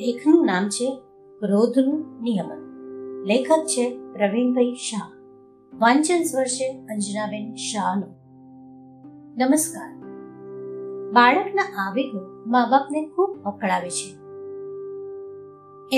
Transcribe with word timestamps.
લેખનું 0.00 0.46
નામ 0.46 0.68
છે 0.68 1.00
ક્રોધનું 1.38 2.22
નિયમન. 2.22 2.58
લેખક 3.26 3.66
છે 3.66 3.98
પ્રવીણભાઈ 4.12 4.74
શાહ. 4.74 5.10
વાંચન 5.78 6.22
સ્વર 6.22 6.44
છે 6.44 6.68
અંજનાબેન 6.68 7.54
શાહનો. 7.54 8.06
નમસ્કાર. 9.36 9.94
બાળકના 11.12 11.62
આવેગો 11.62 12.44
મા 12.46 12.68
બાપને 12.70 13.08
ખૂબ 13.16 13.42
અકળાવે 13.44 13.90
છે. 13.90 14.14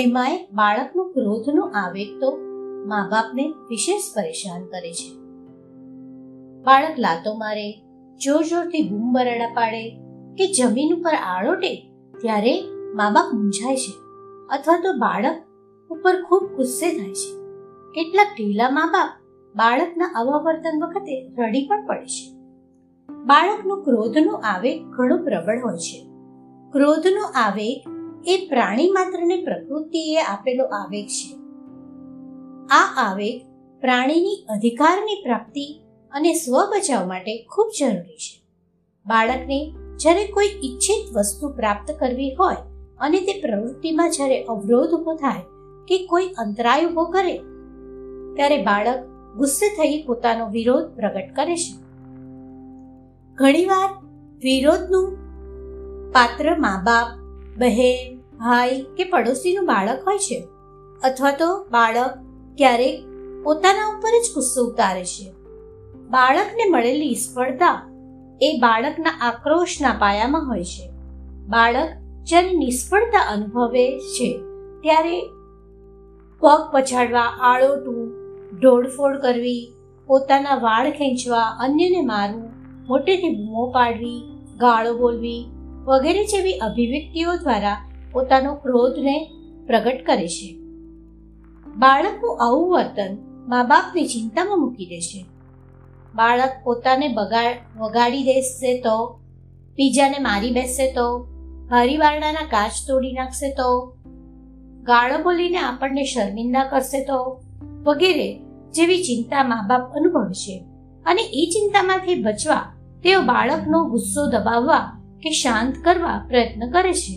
એમાંય 0.01 0.37
બાળકનું 0.53 1.13
ક્રોધનો 1.13 1.61
આવેગ 1.61 2.21
તો 2.21 2.37
મા 2.87 3.09
બાપને 3.11 3.53
વિશેષ 3.69 4.01
પરેશાન 4.15 4.65
કરે 4.65 4.93
છે. 4.93 5.15
બાળક 6.63 6.99
લાતો 6.99 7.33
મારે 7.33 7.71
જોર 8.17 8.43
જોરથી 8.43 8.89
બૂમ 8.89 9.13
પાડે 9.53 9.89
કે 10.37 10.53
જમીન 10.53 10.95
ઉપર 10.95 11.13
આળોટે 11.13 11.75
ત્યારે 12.21 12.72
મા 12.93 13.09
બાપ 13.09 13.33
મૂંઝાય 13.33 13.75
છે 13.75 13.91
અથવા 14.49 14.79
તો 14.79 14.93
બાળક 14.93 15.43
ઉપર 15.89 16.21
ખૂબ 16.21 16.43
ગુસ્સે 16.55 16.97
થાય 16.97 17.13
છે. 17.13 17.31
કેટલાક 17.91 18.27
ઢીલા 18.37 18.69
મા 18.69 18.85
બાપ 18.85 19.09
બાળકના 19.55 20.05
આવા 20.05 20.37
વર્તન 20.37 20.83
વખતે 20.83 21.31
રડી 21.39 21.67
પણ 21.67 21.85
પડે 21.85 22.05
છે. 22.05 22.33
બાળકનો 23.25 23.75
ક્રોધનો 23.75 24.31
આવેગ 24.31 24.89
ઘણો 24.89 25.17
પ્રબળ 25.17 25.61
હોય 25.63 25.77
છે. 25.77 26.07
ક્રોધનો 26.71 27.21
આવેગ 27.35 27.83
એ 28.27 28.47
પ્રાણી 28.49 28.91
માત્રને 28.91 29.45
પ્રકૃતિએ 29.45 30.21
આપેલો 30.21 30.65
આવેગ 30.65 31.07
છે. 31.07 31.35
આ 32.67 33.09
આવેગ 33.09 33.41
પ્રાણીની 33.81 34.45
અધિકારની 34.49 35.23
પ્રાપ્તિ 35.23 35.81
અને 36.11 36.33
સ્વ 36.33 36.65
બચાવ 36.71 37.07
માટે 37.07 37.47
ખૂબ 37.55 37.71
જરૂરી 37.79 38.17
છે. 38.17 38.43
બાળકને 39.05 39.73
જ્યારે 39.95 40.27
કોઈ 40.27 40.45
ઈચ્છિત 40.45 41.17
વસ્તુ 41.17 41.49
પ્રાપ્ત 41.49 41.91
કરવી 41.99 42.35
હોય 42.39 42.72
અને 42.99 43.19
તે 43.19 43.33
પ્રવૃત્તિમાં 43.41 44.11
જ્યારે 44.11 44.43
અવરોધ 44.43 44.89
ઊભો 44.89 45.15
થાય 45.15 45.41
કે 45.87 46.05
કોઈ 46.05 46.27
અંતરાય 46.37 46.85
ઊભો 46.85 47.05
કરે, 47.05 47.37
ત્યારે 48.35 48.57
બાળક 48.63 48.99
ગુસ્સે 49.37 49.67
થઈ 49.69 50.03
પોતાનો 50.07 50.49
વિરોધ 50.49 50.89
પ્રગટ 50.95 51.35
કરે 51.35 51.55
છે. 51.55 51.75
ઘણીવાર 53.37 53.89
વિરોધનું 54.43 55.07
પાત્ર 56.11 56.55
મા 56.59 56.81
બાપ 56.83 57.07
બહેન, 57.57 58.19
ભાઈ 58.37 58.81
કે 58.97 59.03
પડોશીનું 59.03 59.65
બાળક 59.65 60.03
હોય 60.07 60.17
છે, 60.17 60.39
અથવા 61.03 61.31
તો 61.31 61.49
બાળક 61.71 62.19
ક્યારેક 62.57 62.99
પોતાના 63.43 63.87
ઉપર 63.97 64.13
જ 64.21 64.35
ગુસ્સો 64.35 64.65
ઉતારે 64.65 65.05
છે. 65.05 65.31
બાળકને 66.09 66.69
મળેલી 66.69 67.15
સ્પર્ધા 67.15 67.75
એ 68.41 68.49
બાળકના 68.61 69.17
આક્રોશના 69.21 69.95
પાયામાં 69.99 70.47
હોય 70.47 70.63
છે. 70.63 70.89
બાળક 71.47 71.89
જ્યારે 72.23 72.53
નિષ્ફળતા 72.53 73.19
અનુભવે 73.19 73.99
છે, 73.99 74.39
ત્યારે 74.81 75.21
પગ 76.41 76.59
પછાડવા 76.73 77.21
આળોટવું 77.21 78.11
ઢોળફોડ 78.59 79.21
કરવી, 79.21 79.73
પોતાના 80.07 80.55
વાળ 80.55 80.91
ખેંચવા, 80.91 81.57
અન્યને 81.59 82.01
મારવું, 82.01 82.49
મોટેથી 82.87 83.35
બૂમો 83.35 83.71
પાડવી, 83.71 84.21
ગાળો 84.59 84.97
બોલવી 84.97 85.45
વગેરે 85.85 86.23
જેવી 86.23 86.53
અભિવ્યક્તિઓ 86.53 87.35
દ્વારા 87.35 87.89
પોતાનો 88.11 88.55
ક્રોધને 88.55 89.31
પ્રગટ 89.67 90.05
કરે 90.05 90.27
છે. 90.27 90.57
બાળકનું 91.75 92.39
આવું 92.41 92.71
વર્તન 92.71 93.17
મા 93.47 93.63
બાપની 93.63 94.05
ચિંતામાં 94.05 94.61
મૂકી 94.61 94.85
દે 94.85 94.99
છે. 94.99 95.25
બાળક 96.15 96.51
પોતાને 96.63 97.07
બગાડ, 97.07 97.55
વગાડી 97.77 98.23
દેશે 98.23 98.81
તો, 98.81 99.19
બીજાને 99.75 100.19
મારી 100.19 100.51
બેસશે 100.51 100.91
તો 100.91 101.32
હરિવારણાના 101.73 102.47
કાચ 102.49 102.71
તોડી 102.87 103.13
નાખશે 103.13 103.49
તો? 103.49 103.67
ગાળો 104.83 105.17
બોલીને 105.23 105.57
આપણને 105.57 106.03
શર્મિંદા 106.03 106.63
કરશે 106.63 107.03
તો? 107.03 107.41
વગેરે 107.83 108.27
જેવી 108.71 109.03
ચિંતા 109.03 109.43
મા 109.43 109.65
બાપ 109.67 109.93
અનુભવે 109.93 110.33
છે. 110.33 110.55
અને 111.05 111.21
એ 111.21 111.49
ચિંતામાંથી 111.53 112.21
બચવા 112.23 112.61
તેઓ 113.03 113.21
બાળકનો 113.21 113.83
ગુસ્સો 113.89 114.29
દબાવવા 114.29 114.81
કે 115.23 115.31
શાંત 115.31 115.75
કરવા 115.83 116.25
પ્રયત્ન 116.27 116.69
કરે 116.71 116.93
છે. 116.93 117.15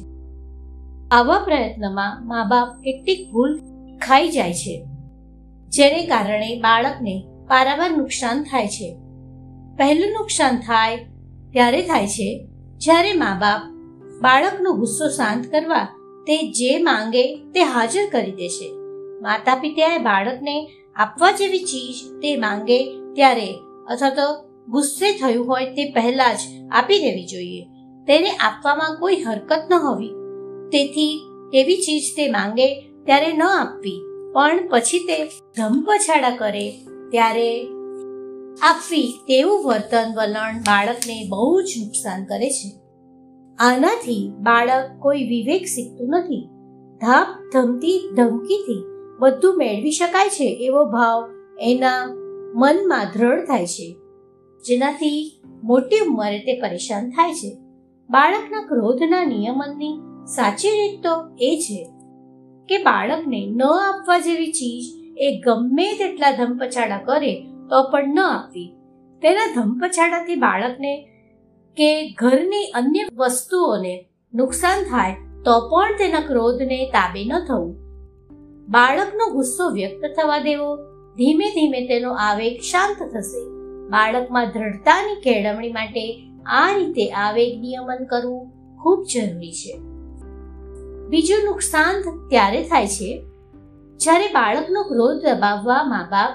આવા 1.11 1.39
પ્રયત્નમાં 1.39 2.27
મા 2.27 2.45
બાપ 2.45 2.81
કેટલીક 2.83 3.31
ભૂલ 3.33 3.59
ખાઈ 4.07 4.29
જાય 4.29 4.55
છે, 4.55 4.85
જેને 5.69 6.03
કારણે 6.07 6.51
બાળકને 6.61 7.15
પારાવાર 7.49 7.91
નુકસાન 7.91 8.43
થાય 8.43 8.69
છે. 8.69 8.97
પહેલું 9.77 10.13
નુકસાન 10.13 10.57
થાય 10.57 10.97
ત્યારે 11.53 11.83
થાય 11.83 12.07
છે 12.07 12.29
જ્યારે 12.77 13.13
મા 13.13 13.39
બાપ 13.41 13.76
બાળકનો 14.23 14.73
ગુસ્સો 14.73 15.09
શાંત 15.09 15.47
કરવા 15.47 15.85
તે 16.27 16.49
જે 16.53 16.79
માંગે 16.79 17.37
તે 17.37 17.61
હાજર 17.61 18.09
કરી 18.13 18.33
દેશે. 18.33 18.73
માતા 19.21 19.55
પિતાએ 19.55 19.99
બાળકને 19.99 20.71
આપવા 20.97 21.31
જેવી 21.31 21.59
ચીજ 21.59 22.21
તે 22.23 22.37
માંગે 22.37 22.85
ત્યારે 23.15 23.55
અથવા 23.91 24.11
તો 24.11 24.43
ગુસ્સે 24.69 25.13
થયું 25.13 25.49
હોય 25.49 25.65
તે 25.65 25.93
પહેલા 25.93 26.33
જ 26.33 26.39
આપી 26.71 26.99
દેવી 26.99 27.27
જોઈએ. 27.27 27.63
તેને 28.07 28.31
આપવામાં 28.31 28.97
કોઈ 29.01 29.17
હરકત 29.17 29.69
ન 29.71 29.75
હોવી. 29.75 30.09
તેથી 30.73 31.21
એવી 31.55 31.77
ચીજ 31.77 32.03
તે 32.17 32.31
માંગે 32.31 32.81
ત્યારે 33.07 33.33
ન 33.33 33.43
આપવી. 33.43 34.03
પણ 34.35 34.69
પછી 34.69 34.99
તે 34.99 35.25
ધમપછાડા 35.57 36.31
કરે 36.31 36.71
ત્યારે 37.11 37.67
આપવી 38.63 39.13
તેવું 39.29 39.65
વર્તન 39.65 40.15
વલણ 40.17 40.59
બાળકને 40.59 41.27
બહુ 41.29 41.63
જ 41.63 41.75
નુકસાન 41.85 42.25
કરે 42.25 42.51
છે. 42.51 42.86
આનાથી 43.59 44.33
બાળક 44.41 44.91
કોઈ 44.99 45.25
વિવેક 45.25 45.65
શીખતું 45.65 46.09
નથી. 46.09 46.49
ધાપ 47.01 47.27
ધમતી, 47.53 48.11
ધમકીથી 48.15 48.85
બધું 49.19 49.57
મેળવી 49.57 49.91
શકાય 49.91 50.29
છે 50.29 50.59
એવો 50.61 50.85
ભાવ 50.85 51.31
એના 51.61 52.07
મનમાં 52.55 53.07
દ્રઢ 53.15 53.47
થાય 53.47 53.67
છે. 53.67 53.97
જેનાથી 54.65 55.41
મોટી 55.65 55.99
ઉંમરે 55.99 56.39
તે 56.39 56.61
પરેશાન 56.61 57.11
થાય 57.11 57.35
છે. 57.35 57.57
બાળકના 58.11 58.63
ક્રોધના 58.63 59.25
નિયમનની 59.25 59.99
સાચી 60.27 60.69
રીત 60.69 61.03
તો 61.03 61.11
એ 61.41 61.59
છે 61.61 61.91
કે 62.69 62.79
બાળકને 62.79 63.47
ન 63.47 63.63
આપવા 63.63 64.19
જેવી 64.19 64.53
ચીજ 64.53 64.85
એ 65.19 65.41
ગમે 65.41 65.93
તેટલા 65.93 66.31
ધમપછાડા 66.31 66.99
કરે 66.99 67.35
તો 67.71 67.91
પણ 67.91 68.15
ન 68.15 68.19
આપવી. 68.19 68.73
તેના 69.23 69.53
ધમપછાડાથી 69.55 70.35
બાળકને 70.37 71.16
કે 71.77 72.11
ઘરની 72.11 72.65
અન્ય 72.65 73.01
વસ્તુઓને 73.17 74.09
નુકસાન 74.35 74.83
થાય 74.83 75.17
તો 75.45 75.69
પણ 75.69 75.97
તેના 75.99 76.21
ક્રોધને 76.21 76.91
તાબે 76.91 77.25
ન 77.25 77.39
થવું. 77.49 77.77
બાળકનો 78.69 79.33
ગુસ્સો 79.33 79.71
વ્યક્ત 79.71 80.21
થવા 80.21 80.39
દેવો. 80.39 80.77
ધીમે 81.17 81.45
ધીમે 81.45 81.87
તેનો 81.87 82.13
આવેગ 82.13 82.61
શાંત 82.61 83.03
થશે. 83.03 83.49
બાળકમાં 83.89 84.51
દ્રઢતાની 84.51 85.21
કેળવણી 85.21 85.73
માટે 85.73 86.23
આ 86.47 86.77
રીતે 86.77 87.11
આવેગ 87.11 87.61
નિયમન 87.61 88.05
કરવું 88.05 88.51
ખૂબ 88.83 89.05
જરૂરી 89.15 89.53
છે. 89.53 89.79
બીજું 91.09 91.45
નુકસાન 91.45 92.29
ત્યારે 92.29 92.63
થાય 92.63 92.87
છે 92.87 93.23
જ્યારે 93.97 94.27
બાળકનો 94.27 94.83
ક્રોધ 94.83 95.17
દબાવવા 95.23 95.85
મા 95.85 96.09
બાપ 96.11 96.35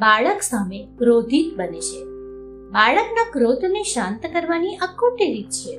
બાળક 0.00 0.42
સામે 0.42 0.88
ક્રોધિત 0.98 1.58
બને 1.58 1.80
છે. 1.80 2.11
બાળકના 2.72 3.30
ક્રોધને 3.32 3.82
શાંત 3.82 4.26
કરવાની 4.32 4.76
આ 4.76 4.86
ખોટી 4.86 5.32
રીત 5.32 5.50
છે. 5.50 5.78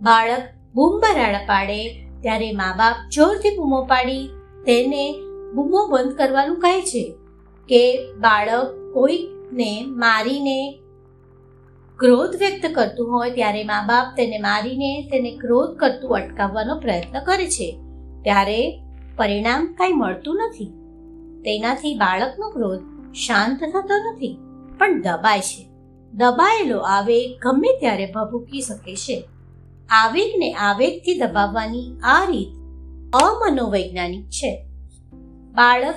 બાળક 0.00 0.42
બૂમ 0.74 1.00
બરાડા 1.00 1.38
પાડે, 1.38 2.06
ત્યારે 2.20 2.52
મા 2.52 2.74
બાપ 2.76 3.10
જોરથી 3.10 3.56
બૂમો 3.56 3.84
પાડી, 3.84 4.28
તેને 4.66 5.14
બૂમો 5.54 5.88
બંધ 5.88 6.16
કરવાનું 6.16 6.60
કહે 6.60 6.82
છે 6.82 7.14
કે, 7.68 8.12
બાળક 8.12 8.94
કોઈને 8.94 9.84
મારીને 9.86 10.78
ક્રોધ 11.96 12.36
વ્યક્ત 12.36 12.74
કરતું 12.74 13.12
હોય, 13.12 13.30
ત્યારે 13.30 13.64
મા 13.64 13.82
બાપ 13.86 14.16
તેને 14.16 14.38
મારીને 14.38 15.08
તેને 15.12 15.36
ક્રોધ 15.36 15.76
કરતું 15.76 16.10
અટકાવવાનો 16.10 16.78
પ્રયત્ન 16.78 17.24
કરે 17.24 17.46
છે. 17.46 17.78
ત્યારે 18.22 18.82
પરિણામ 19.16 19.66
કાંઈ 19.66 19.92
મળતું 19.92 20.36
નથી. 20.36 20.66
તેનાથી 21.42 21.94
બાળકનો 21.94 22.50
ક્રોધ 22.50 22.80
શાંત 23.12 23.64
થતો 23.64 24.12
નથી. 24.12 24.51
પણ 24.78 25.02
દબાય 25.02 25.40
છે. 25.40 25.68
દબાયેલો 26.12 26.78
આવેગ 26.78 27.38
ગમે 27.42 27.80
ત્યારે 27.80 28.06
ભભૂકી 28.06 28.60
શકે 28.60 28.94
છે. 28.94 29.24
આવેગને 29.90 30.52
આવેગથી 30.52 31.18
દબાવવાની 31.18 32.00
આ 32.04 32.24
રીત 32.24 32.48
અમનોવૈજ્ઞાનિક 33.14 34.28
છે. 34.28 34.66
બાળક 35.52 35.94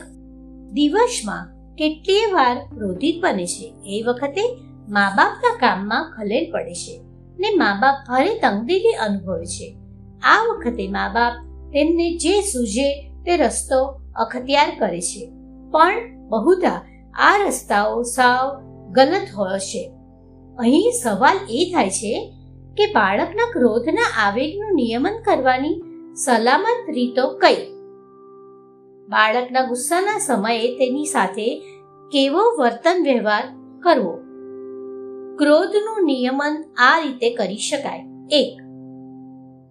દિવસમાં 0.72 1.76
કેટલીય 1.76 2.26
વાર 2.26 2.58
ક્રોધિત 2.58 3.24
બને 3.24 3.46
છે. 3.46 3.74
એ 3.86 4.04
વખતે 4.08 4.42
મા 4.90 5.10
બાપના 5.18 5.58
કામમાં 5.60 6.14
ખલેલ 6.18 6.52
પડે 6.52 6.74
છે 6.74 7.02
ને 7.40 7.50
મા 7.56 7.80
બાપ 7.82 7.96
ભારે 8.08 8.40
તંગદિલી 8.40 8.92
અનુભવે 8.92 9.46
છે. 9.46 9.78
આ 10.24 10.44
વખતે 10.44 10.88
મા 10.88 11.08
બાપ 11.08 11.34
તેમને 11.74 12.18
જે 12.18 12.42
સૂઝે 12.42 13.10
તે 13.26 13.38
રસ્તો 13.38 14.02
અખત્યાર 14.16 14.76
કરે 14.80 15.02
છે. 15.02 15.32
પણ 15.72 16.18
બહુધા 16.30 16.82
આ 17.20 17.38
રસ્તાઓ 17.38 18.02
સાવ 18.02 18.62
ગલત 18.92 19.28
હોય 19.36 19.60
છે 19.60 19.92
અહીં 20.58 20.92
સવાલ 21.04 21.38
એ 21.50 21.72
થાય 21.74 21.90
છે 21.90 22.34
કે 22.78 22.86
બાળકના 22.86 23.52
ક્રોધના 23.54 24.28
આવેગનું 24.28 24.76
નિયમન 24.76 25.22
કરવાની 25.26 25.82
સલામત 26.16 26.90
રીતો 26.90 27.28
કઈ? 27.38 27.56
બાળકના 29.10 29.62
ગુસ્સાના 29.62 30.20
સમયે 30.20 30.68
તેની 30.78 31.06
સાથે 31.06 31.60
કેવો 32.12 32.42
વર્તન 32.60 33.04
વ્યવહાર 33.04 33.44
કરવો? 33.84 34.14
ક્રોધનું 35.38 36.06
નિયમન 36.06 36.64
આ 36.78 37.00
રીતે 37.00 37.36
કરી 37.36 37.58
શકાય. 37.58 38.00
એક, 38.32 38.62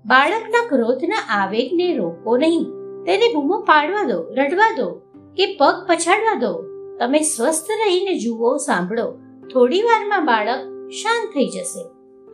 બાળકના 0.07 0.69
ક્રોધના 0.69 1.17
આવેગને 1.29 1.95
રોકો 1.95 2.37
નહીં. 2.37 2.65
તેને 3.05 3.35
બૂમો 3.35 3.61
પાડવા 3.61 4.03
દો, 4.03 4.23
રડવા 4.35 4.75
દો 4.77 4.95
કે 5.37 5.57
પગ 5.61 5.75
પછાડવા 5.89 6.41
દો. 6.41 6.74
તમે 6.99 7.21
સ્વસ્થ 7.21 7.67
રહીને 7.87 8.19
જુઓ, 8.19 8.57
સાંભળો. 8.57 9.13
થોડી 9.53 9.83
વારમાં 9.83 10.27
બાળક 10.27 10.91
શાંત 10.91 11.29
થઈ 11.29 11.47
જશે. 11.47 11.87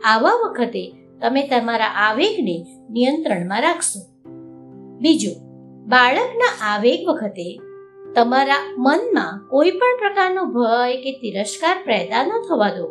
આવા 0.03 0.31
વખતે 0.45 0.93
તમે 1.21 1.47
તમારા 1.47 1.85
આવેગને 1.85 2.65
નિયંત્રણમાં 2.89 3.61
રાખશો. 3.61 4.29
બીજું, 5.01 5.35
બાળકના 5.87 6.73
આવેગ 6.73 7.07
વખતે 7.07 7.59
તમારા 8.15 8.75
મનમાં 8.77 9.47
કોઈ 9.47 9.71
પણ 9.71 9.97
પ્રકારનો 9.99 10.45
ભય 10.45 11.01
કે 11.01 11.11
તિરસ્કાર 11.11 11.77
પેદા 11.85 12.23
ન 12.23 12.29
થવા 12.49 12.69
દો. 12.69 12.87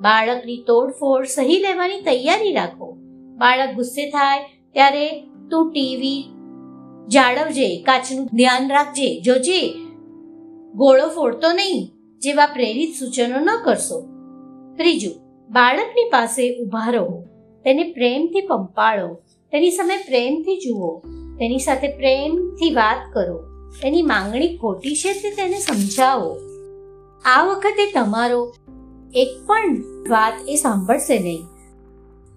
બાળકની 0.00 0.64
તોડફોડ 0.66 1.24
સહી 1.24 1.58
લેવાની 1.58 2.00
તૈયારી 2.00 2.52
રાખો. 2.52 2.92
બાળક 3.36 3.74
ગુસ્સે 3.74 4.10
થાય 4.10 4.40
ત્યારે 4.72 5.20
તું 5.50 5.72
ટીવી 5.72 6.24
જાળવજે, 7.08 7.82
કાચનું 7.82 8.26
ધ્યાન 8.26 8.70
રાખજે, 8.70 9.20
જોજે 9.20 9.83
ગોળો 10.74 11.08
ફોડતો 11.08 11.52
નહીં 11.52 11.92
જેવા 12.18 12.46
પ્રેરિત 12.46 12.94
સૂચનો 12.98 13.40
ન 13.40 13.48
કરશો. 13.64 14.00
ત્રીજું, 14.76 15.14
બાળકની 15.52 16.10
પાસે 16.12 16.58
ઊભા 16.62 16.90
રહો. 16.90 17.24
તેને 17.64 17.92
પ્રેમથી 17.92 18.40
પંપાળો. 18.40 19.14
તેની 19.52 19.70
સામે 19.70 19.96
પ્રેમથી 19.96 20.56
જુઓ. 20.56 20.98
તેની 21.34 21.58
સાથે 21.58 21.96
પ્રેમથી 21.96 22.74
વાત 22.74 23.14
કરો. 23.14 23.38
તેની 23.82 24.02
માંગણી 24.02 24.56
ખોટી 24.56 24.96
છે 24.96 25.12
તે 25.12 25.30
તેને 25.30 25.58
સમજાવો. 25.58 26.38
આ 27.24 27.44
વખતે 27.44 27.92
તમારો 27.92 28.54
એક 29.14 29.46
પણ 29.46 29.76
વાત 30.10 30.32
એ 30.48 30.56
સાંભળશે 30.56 31.18
નહીં. 31.18 31.40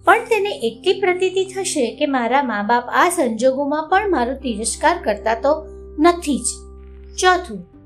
પણ 0.04 0.18
તેને 0.18 0.50
એટલી 0.50 1.00
પ્રતીતિ 1.00 1.44
થશે 1.44 1.96
કે 1.96 2.06
મારા 2.06 2.42
મા 2.42 2.62
બાપ 2.62 2.84
આ 2.88 3.08
સંજોગોમાં 3.08 3.88
પણ 3.88 4.10
મારો 4.10 4.34
તિરસ્કાર 4.34 5.02
કરતા 5.04 5.34
તો 5.34 5.66
નથી 5.98 6.38
જ. 6.38 6.46
ચોથું 7.20 7.77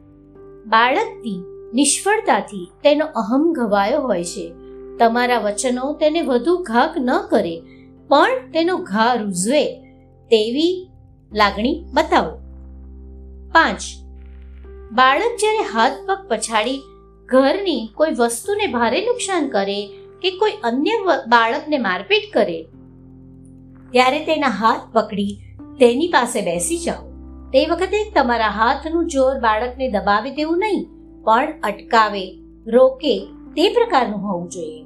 બાળકની 0.67 1.39
નિષ્ફળતાથી 1.75 2.71
તેનો 2.83 3.07
અહમ 3.07 3.53
ઘવાયો 3.53 4.01
હોય 4.01 4.25
છે. 4.25 4.53
તમારા 4.99 5.39
વચનો 5.39 5.93
તેને 5.93 6.23
વધુ 6.23 6.57
ઘાક 6.57 6.95
ન 6.99 7.11
કરે, 7.31 7.63
પણ 8.09 8.51
તેનો 8.53 8.77
ઘા 8.77 9.15
રૂઝવે. 9.15 9.65
તેવી 10.31 10.89
લાગણી 11.33 11.85
બતાવો. 11.95 12.39
પાંચ. 13.53 13.81
બાળક 14.93 15.37
જ્યારે 15.41 15.65
હાથ 15.73 15.93
પગ 16.09 16.29
પછાડી 16.29 16.81
ઘરની 17.29 17.89
કોઈ 17.95 18.15
વસ્તુને 18.19 18.67
ભારે 18.67 19.01
નુકસાન 19.07 19.49
કરે 19.49 19.81
કે 20.23 20.31
કોઈ 20.31 20.53
અન્ય 20.65 20.99
બાળકને 21.29 21.79
મારપીટ 21.79 22.33
કરે, 22.35 22.59
ત્યારે 23.93 24.25
તેના 24.25 24.49
હાથ 24.49 24.81
પકડી 24.93 25.39
તેની 25.81 26.09
પાસે 26.09 26.41
બેસી 26.41 26.79
જાઓ. 26.79 27.12
તે 27.53 27.67
વખતે 27.67 28.11
તમારા 28.15 28.49
હાથનું 28.49 29.07
જોર 29.07 29.39
બાળકને 29.39 29.89
દબાવી 29.89 30.31
દેવું 30.31 30.59
નહીં, 30.59 30.87
પણ 31.23 31.61
અટકાવે, 31.63 32.39
રોકે 32.67 33.27
તે 33.27 33.69
પ્રકારનું 33.69 34.21
હોવું 34.21 34.49
જોઈએ. 34.49 34.85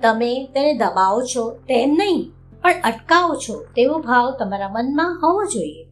તમે 0.00 0.46
તેને 0.46 0.72
દબાવો 0.72 1.22
છો 1.22 1.50
તેમ 1.50 1.90
નહીં, 1.98 2.32
પણ 2.62 2.74
અટકાવો 2.84 3.34
છો 3.34 3.64
તેવો 3.76 3.98
ભાવ 3.98 4.36
તમારા 4.38 4.68
મનમાં 4.68 5.20
હોવો 5.22 5.44
જોઈએ. 5.44 5.84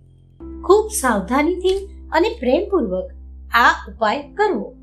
ખૂબ 0.64 0.90
સાવધાનીથી 1.00 1.86
અને 2.12 2.28
પ્રેમપૂર્વક 2.40 3.10
આ 3.54 3.70
ઉપાય 3.88 4.22
કરવો. 4.34 4.74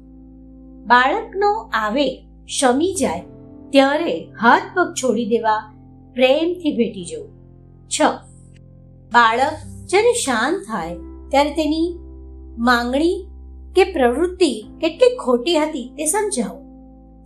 બાળકનો 0.85 1.69
આવે, 1.73 2.27
શમી 2.59 2.93
જાય, 2.93 3.23
ત્યારે 3.69 4.31
હાથ 4.41 4.61
પગ 4.77 4.93
છોડી 5.03 5.25
દેવા, 5.25 5.73
પ્રેમથી 6.13 6.77
ભેટી 6.77 7.05
જવું. 7.05 7.29
છ. 7.89 8.01
બાળક 9.13 9.53
જ્યારે 9.89 10.13
શાંત 10.13 10.55
થાય 10.55 11.10
ત્યારે 11.31 11.49
તેની 11.49 11.89
માંગણી 12.57 13.17
કે 13.75 13.83
પ્રવૃત્તિ 13.93 14.51
કેટલી 14.81 15.17
ખોટી 15.17 15.57
હતી 15.57 15.87
તે 15.97 16.05
સમજાવો. 16.05 16.57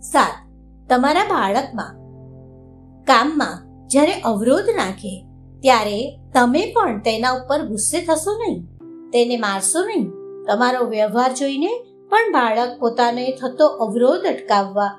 સાત, 0.00 0.36
તમારા 0.88 1.24
બાળકમાં 1.24 1.94
કામમાં 3.04 3.88
જ્યારે 3.88 4.20
અવરોધ 4.24 4.70
નાખે, 4.76 5.14
ત્યારે 5.62 5.98
તમે 6.34 6.62
પણ 6.76 7.00
તેના 7.00 7.32
ઉપર 7.32 7.66
ગુસ્સે 7.66 7.98
થશો 8.04 8.32
નહીં, 8.38 8.62
તેને 9.10 9.36
મારશો 9.36 9.86
નહીં. 9.86 10.06
તમારો 10.46 10.86
વ્યવહાર 10.86 11.32
જોઈને 11.34 11.72
પણ 12.10 12.32
બાળક 12.32 12.78
પોતાને 12.80 13.24
થતો 13.40 13.66
અવરોધ 13.66 14.26
અટકાવવા 14.26 14.92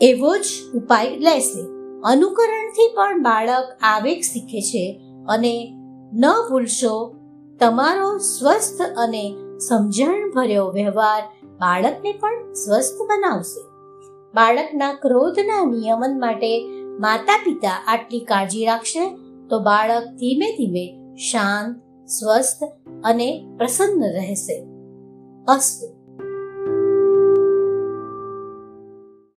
એવો 0.00 0.36
જ 0.36 0.46
ઉપાય 0.74 1.18
લેશે. 1.18 1.62
અનુકરણથી 2.04 2.92
પણ 2.96 3.22
બાળક 3.22 3.68
આવેગ 3.82 4.20
શીખે 4.20 4.60
છે 4.60 4.84
અને 5.28 5.54
ન 6.12 6.24
ભૂલશો 6.50 6.94
તમારો 7.60 8.18
સ્વસ્થ 8.18 8.82
અને 8.96 9.36
સમજણભર્યો 9.58 10.66
વ્યવહાર 10.70 11.22
બાળકને 11.58 12.12
પણ 12.12 12.52
સ્વસ્થ 12.52 13.02
બનાવશે. 13.02 13.60
બાળકના 14.34 14.94
ક્રોધના 14.94 15.64
નિયમન 15.64 16.20
માટે 16.20 16.64
માતા 16.98 17.40
પિતા 17.44 17.84
આટલી 17.86 18.20
કાળજી 18.20 18.64
રાખશે 18.64 19.16
તો 19.50 19.58
બાળક 19.58 20.04
ધીમે 20.04 20.52
ધીમે 20.52 21.16
શાંત, 21.16 21.82
સ્વસ્થ 22.08 22.64
અને 23.04 23.46
પ્રસન્ન 23.58 24.12
રહેશે. 24.12 24.66
અસ્તુ. 25.48 25.93